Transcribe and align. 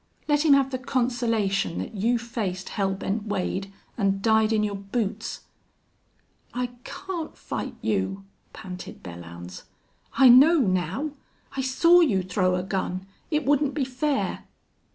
Let 0.27 0.43
him 0.45 0.53
have 0.55 0.71
the 0.71 0.79
consolation 0.79 1.77
that 1.77 1.93
you 1.93 2.17
faced 2.17 2.69
Hell 2.69 2.95
Bent 2.95 3.27
Wade 3.27 3.71
an' 3.99 4.19
died 4.19 4.51
in 4.51 4.63
your 4.63 4.73
boots!" 4.73 5.41
"I 6.55 6.71
can't 6.83 7.37
fight 7.37 7.75
you!" 7.83 8.25
panted 8.51 9.03
Belllounds. 9.03 9.65
"I 10.13 10.27
know 10.27 10.57
now!... 10.57 11.11
I 11.55 11.61
saw 11.61 11.99
you 11.99 12.23
throw 12.23 12.55
a 12.55 12.63
gun! 12.63 13.05
It 13.29 13.45
wouldn't 13.45 13.75
be 13.75 13.85
fair!" 13.85 14.45